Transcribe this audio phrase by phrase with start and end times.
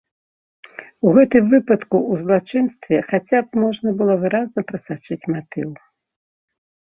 [1.07, 5.69] У гэтым выпадку ў злачынстве хаця б можна было выразна прасачыць матыў.